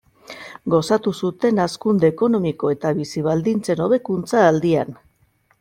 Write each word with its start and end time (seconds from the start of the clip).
Gozatu 0.73 1.13
zuten 1.27 1.61
hazkunde 1.65 2.09
ekonomiko 2.15 2.73
eta 2.77 2.95
bizi-baldintzen 3.03 3.87
hobekuntza 3.87 4.43
aldian. 4.51 4.99